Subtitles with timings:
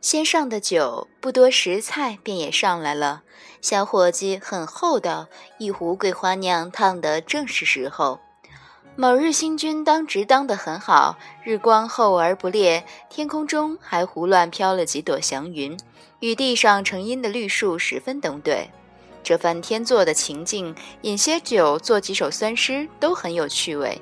[0.00, 3.22] 先上的酒不多时，菜便也上来了。
[3.60, 5.26] 小伙计很厚道，
[5.58, 8.18] 一壶桂花酿烫得正是时候。
[8.96, 15.78] 某日星君当值当得很好，日光厚而不烈，天空中还胡乱飘了几朵祥云，
[16.20, 18.70] 与地上成荫的绿树十分登对。
[19.22, 24.00] 这番天作的情境，饮些酒，做几首酸诗，都很有趣味。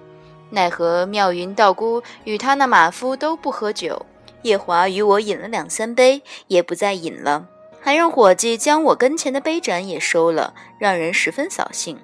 [0.50, 4.06] 奈何妙云道姑与他那马夫都不喝酒，
[4.42, 7.48] 夜华与我饮了两三杯，也不再饮了，
[7.80, 11.98] 还让伙计将我跟前的杯盏也收了，让人十分扫兴。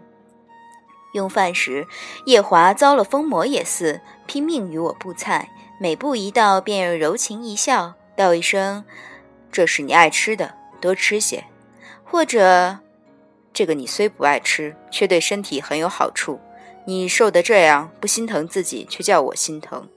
[1.14, 1.86] 用饭时，
[2.26, 8.84] 夜华遭了疯魔也似，拼命与我布菜，每步一道便柔情一笑，道一声
[9.52, 11.44] ：“这是你爱吃的，多吃些。”
[12.04, 12.78] 或者。
[13.52, 16.40] 这个你虽不爱吃，却对身体很有好处。
[16.86, 19.88] 你瘦得这样，不心疼自己，却叫我心疼。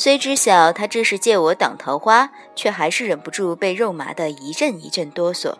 [0.00, 5.56] 虽知晓他这是借我挡桃花，却还是忍不住被肉麻的一阵一阵哆嗦。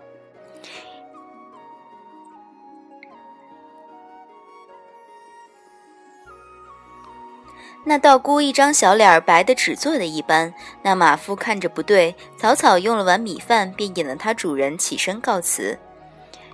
[7.84, 15.78] 那道姑一张小脸白的纸做的一般，那马夫看着不对，草草用了碗米饭，便引了他主人起身告辞。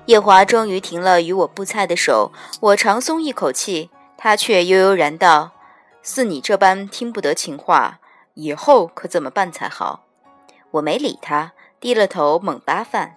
[0.07, 5.53] 夜华终于停了与我布菜的手，我长松一口气，他却悠悠然道
[6.09, 7.99] ：“似你这般听不得情话，
[8.35, 10.05] 以后可怎么办才好？”
[10.71, 13.17] 我没理他，低了头猛扒饭。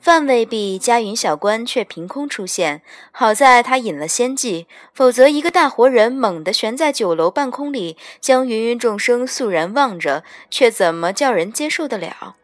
[0.00, 2.82] 饭未毕，嘉云小官却凭空出现。
[3.12, 12.34] 好在他引了仙计，否则一个大活人猛地悬在酒楼半空里，将芸芸众生肃然望着，却怎么叫人接受得了？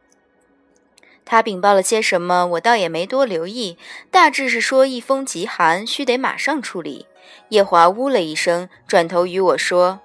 [1.25, 3.79] 他禀报了些什么，我倒也没多留意。
[4.13, 7.07] 大致是说一封急函，须得马上处理。
[7.49, 10.01] 叶华呜了一声，转头与我说：“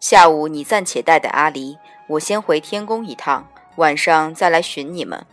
[0.00, 5.26] 下午你暂且带带阿离，我先回天宫一趟，晚上再来寻你们。”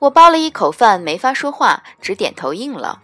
[0.00, 3.00] 我包了一口饭，没法说话，只点头应了。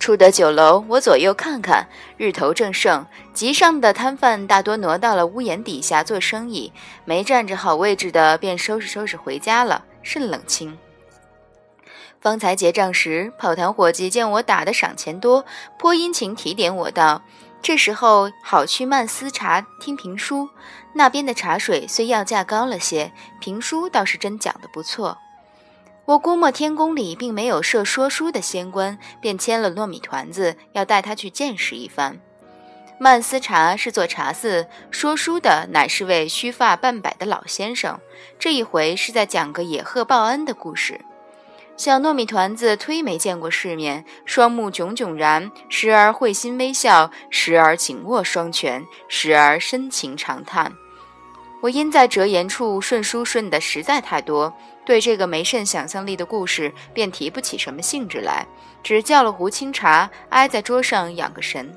[0.00, 6.72] 出得酒楼，我左右看看，日头正盛，集上的摊贩大多挪到了屋檐底下做生意，
[7.04, 10.76] 没占着好位置的，便收拾收拾回家了，甚冷清。
[12.20, 15.44] 方才结账时，跑堂伙计见我打的赏钱多，
[15.78, 17.22] 颇殷勤提点我道
[17.62, 20.50] ：“这时候好去曼斯茶听评书，
[20.92, 25.16] 那边的茶水虽要价高了些，评书倒是真讲得不错。”
[26.06, 32.20] 我估摸天宫里并没有设说书的仙官，便牵了糯米团子要带他去见识一番。
[32.98, 37.98] 曼斯茶是做茶肆，说书的乃是位须发半白的老先生，
[38.38, 41.00] 这一回是在讲个野鹤报恩的故事。
[41.80, 50.70] 小糯米团子忒没见过世面，双目炯炯然，时而会心微笑，时而紧握双拳，时而深情长叹。
[51.62, 54.52] 我因在折言处顺书顺的实在太多，
[54.84, 58.46] 对这个没甚想象力的故事便提不起什么兴致来，
[58.82, 61.74] 只叫了壶清茶，挨在桌上养个神。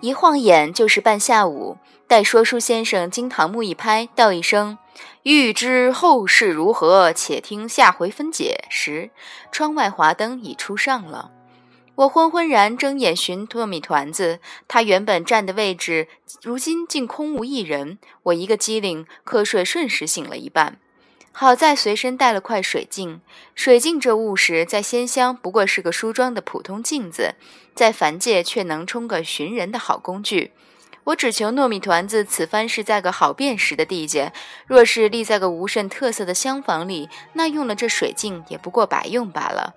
[0.00, 1.76] 一晃眼就是半下午，
[2.08, 4.78] 待说书先生惊堂木一拍，道一声。
[5.24, 9.10] 欲知后事如何，且听下回分解时。
[9.50, 11.32] 窗外华灯已初上了，
[11.96, 16.06] 我昏昏然睁眼寻糯米团子，他原本站的位置，
[16.42, 17.98] 如今竟空无一人。
[18.22, 20.78] 我一个机灵，瞌睡瞬时醒了一半。
[21.32, 23.20] 好在随身带了块水镜，
[23.56, 27.34] 水镜这物事在仙乡不过是个梳妆的普通镜子，
[27.74, 30.52] 在凡界却能充个寻人的好工具。
[31.06, 34.32] 我只求糯米团子此番是在个好辨识的地界，
[34.66, 39.72] 若是立在个无甚特色的厢房里，那用了这水镜也不过白用罢了。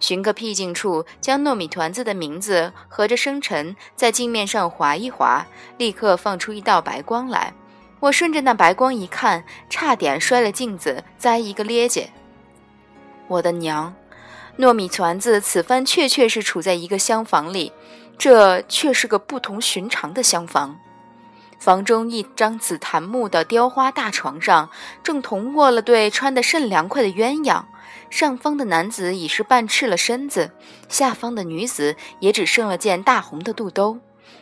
[0.00, 5.46] 寻个僻静处，将糯米团子的名字和着生辰在镜面上划一划，
[5.78, 7.54] 立刻放出一道白光来。
[8.00, 12.08] 我顺着那白光一看，差点摔了镜子，栽一个趔趄。
[13.28, 13.94] 我的娘！
[14.58, 17.72] 糯米团子此番确确是处在一个厢房里。
[18.18, 20.78] 这却是个不同寻常的厢房，
[21.58, 24.70] 房中一张紫檀木的雕花大床上，
[25.02, 27.64] 正同卧了对穿得甚凉快的鸳鸯。
[28.10, 30.52] 上方的男子已是半赤了身子，
[30.88, 33.98] 下方的女子也只剩了件大红的肚兜。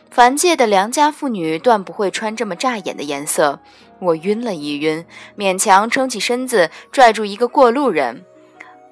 [0.09, 3.59] 凡界的良家妇女断不会穿这么扎眼的颜色。
[3.99, 5.05] 我晕了一晕，
[5.37, 8.25] 勉强撑起身子，拽住一个过路人：“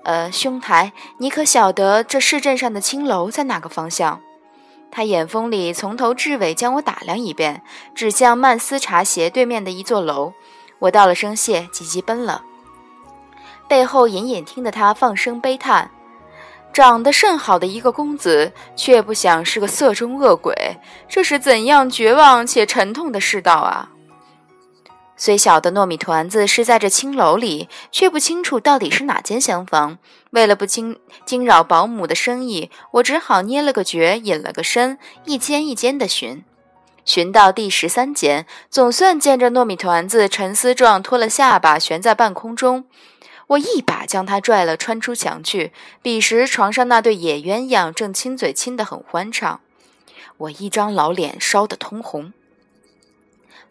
[0.06, 4.22] 呃，兄台，你可晓得这市镇上的青楼在哪个方向？”
[4.92, 7.62] 他眼风里从头至尾将我打量一遍，
[7.94, 10.34] 指向曼斯茶斜对面的一座楼。
[10.80, 12.44] 我道了声谢，急急奔了。
[13.68, 15.92] 背后隐隐听得他放声悲叹
[16.74, 20.56] ：“长得甚好的一个公子，却不想是个色中恶鬼，
[21.08, 23.90] 这是怎样绝望且沉痛的世道啊！”
[25.22, 29.98] 虽晓得糯米团子是在这青楼里，却不清楚到底是哪间厢房。
[30.30, 36.46] 为了不惊惊扰保姆的生意，我只好捏了个诀，隐了个身，一间一间的寻。
[37.04, 42.86] 寻到第十三间，总算见着糯米团子沉思状托了下巴，悬在半空中。
[43.48, 45.74] 我一把将他拽了，穿出墙去。
[46.02, 49.60] 彼时床上那对野鸳鸯正亲嘴亲得很欢畅，
[50.38, 52.32] 我一张老脸烧得通红。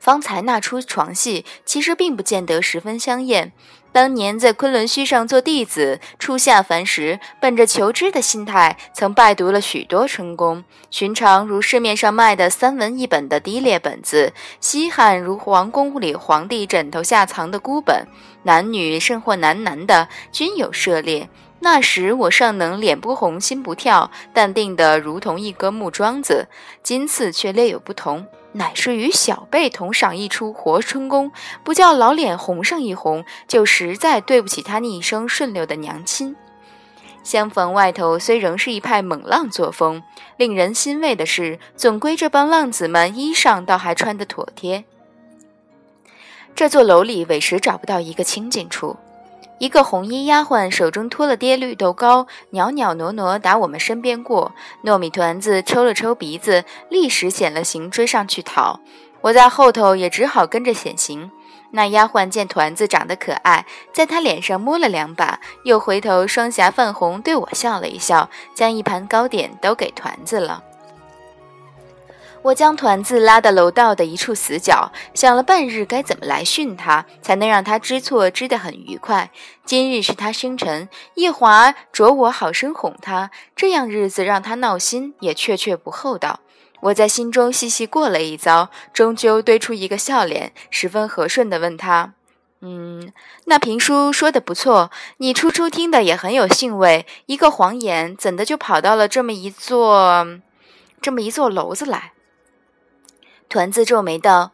[0.09, 3.53] 方才那出床戏，其实并不见得十分香艳。
[3.93, 14.33] 当年在昆仑虚上做弟子，初下凡时，本着求知的心态，曾拜读了许多春宫，寻常如市面上卖的三文一本的低劣本子，
[14.63, 18.07] 稀罕如皇宫里皇帝枕头下藏的孤本，
[18.45, 21.29] 男女甚或男男的均有涉猎。
[21.61, 26.49] 那时我尚能脸不红心不跳，淡定的如同一根木桩子，
[26.83, 28.27] 今次却略有不同。
[28.53, 31.31] 乃是与小辈同赏一出活春宫，
[31.63, 36.35] 不叫老脸红上一红，就实在对不起他那一生顺溜的娘亲。
[37.23, 40.03] 相逢外头虽仍是一派猛浪作风，
[40.39, 44.85] 令人欣慰的是，总归这帮浪子们衣裳倒还穿得妥帖。
[46.55, 48.97] 这座楼里委实找不到一个清净处。
[49.59, 54.53] 一个红衣丫鬟手中托了跌绿豆糕，袅袅挪挪打我们身边过。
[54.85, 58.79] 糯米团子抽了抽鼻子，立时显了形，追上去讨。
[59.21, 61.31] 我在后头也只好跟着显形。
[61.73, 70.63] 那丫鬟见团子长得可爱，在他脸上摸了两把，又回头双颊泛红，对我笑了一笑，将一盘糕点都给团子了。
[72.43, 79.31] 我将团子拉到楼道的一处死角，想了半日该怎么来训他，才能让他知错知得很愉快。
[79.65, 86.41] 今日是他生辰，夜华着我好生哄他，这样日子让他闹心也确确不厚道。
[86.81, 92.15] 我在心中细细过了一遭，终究堆出一个笑脸，十分和顺地问他
[92.63, 93.13] ：“嗯，
[93.47, 97.05] 那评书说的不错，你初初听的也很有兴味。
[97.27, 100.25] 一个谎言，怎的就跑到了这么一座，
[101.03, 102.13] 这么一座楼子来？”
[103.49, 104.51] 团子皱眉道：“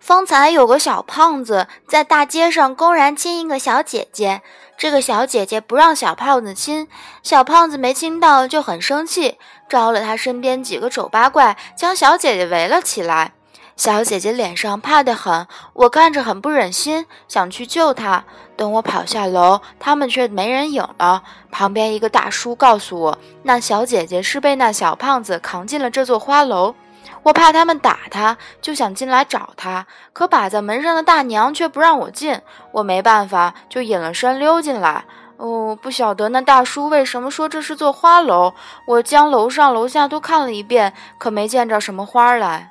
[0.00, 4.42] 方才有个小胖子在大街上公然亲一个小姐姐，
[4.76, 6.88] 这个小姐姐不让小胖子亲，
[7.22, 13.34] 小胖子没亲到就很生气，招了他身边几个丑八怪，将小姐姐围了起来。
[13.76, 18.24] 小姐姐脸上怕得很，我看着很不忍心，想去救她。
[18.56, 21.22] 等我跑下楼，他们却没人影了。
[21.50, 26.74] 旁边一个大叔告诉我，那小姐姐是被那小胖子扛进了这座花楼。”
[27.22, 32.40] 我怕他们打他，就想进来找他，可把在门上的大娘却不让我进，
[32.72, 35.04] 我没办法，就隐了身溜进来。
[35.36, 38.54] 哦，不晓得那大叔为什么说这是座花楼，
[38.86, 42.70] 我将楼上楼下都看了一遍，可没见着什么花来。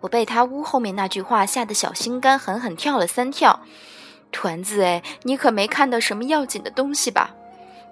[0.00, 3.60] 我被他屋后面那句话吓得小心肝狠狠跳了三跳。
[4.30, 7.30] 团子，哎，你可没看到什么要紧的东西吧？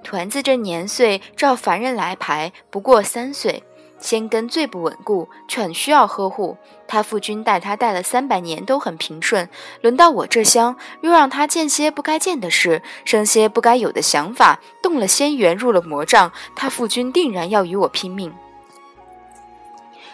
[0.02, 3.64] 团子这年岁照凡人来排，不过三岁。
[4.04, 6.58] 仙根最不稳固，却很需要呵护。
[6.86, 9.48] 他父君带他带了三百年，都很平顺。
[9.80, 16.30] 轮到我这厢，又让他见些不该见的事，生些不该有的想法，动了仙缘，入了魔障。
[16.54, 18.30] 他父君定然要与我拼命。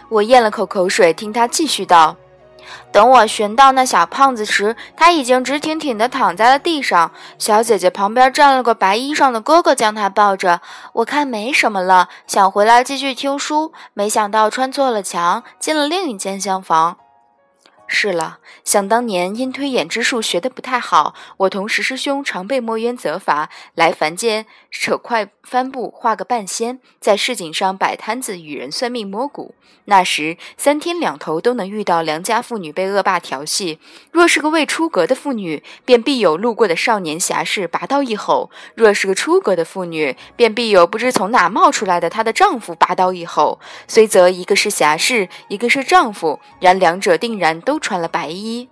[0.09, 2.17] 我咽了口口水，听他继续道。
[2.93, 7.11] 等我寻到那小胖子时，他已经直挺挺地躺在了地上。
[7.39, 10.61] 小姐姐旁边站了个白衣裳的哥哥，将他抱着。
[10.95, 16.97] 我看没什么了，想回来继续听书，没想到穿错了墙，进了另一间厢房。
[17.93, 29.57] 是了，想当年因推演之术学得不太好，我同石师兄常被墨渊责罚，来凡间扯块帆布画个半仙，在市井上摆摊子与人算命摸骨。
[29.87, 33.81] 那时三天两头都能遇到良家妇女被恶霸调戏，
[34.13, 43.59] 若是个未出阁的妇女，便必有路过的少年侠士拔刀一吼；若是个出阁的妇女，便必有不知从哪冒出来的她的丈夫拔刀一吼。
[43.89, 47.80] 虽则一个是侠士，一个是丈夫，然两者定然都。
[47.81, 48.69] 穿了白衣，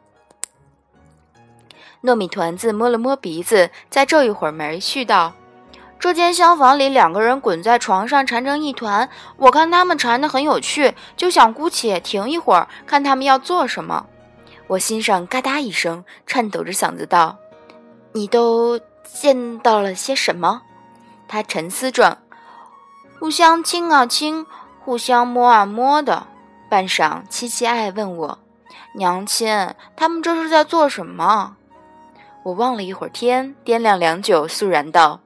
[2.03, 5.33] 糯米团子摸了摸鼻子，再皱一会儿眉，絮道
[5.99, 14.07] ：“这间厢房里两个人滚在床上缠成一团，我看他们缠得很有趣，就想姑且停一会儿，看他们要做什么。”
[14.69, 17.39] 我心上嘎哒一声，颤抖着嗓子道
[18.13, 20.63] ：“你都见到了些什么？”
[21.27, 22.19] 他沉思状，
[23.19, 24.47] 互相亲啊亲，
[24.85, 26.27] 互相摸啊摸的，
[26.71, 28.39] 半晌，凄凄爱问我。
[28.95, 31.57] 娘亲，他们这是在做什么？
[32.45, 35.21] 我望了一会儿天，掂量良久，肃然道：“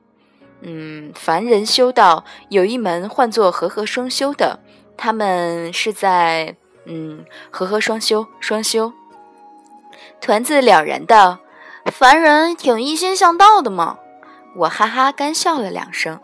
[0.63, 4.59] 嗯，凡人修道有一门唤作和合双修的，
[4.97, 6.57] 他们是在……
[6.85, 8.93] 嗯，和合双修，双修。”
[10.21, 11.39] 团子了然道
[11.93, 13.99] ：“凡人挺一心向道的嘛。”
[14.55, 16.21] 我哈哈干笑了两声。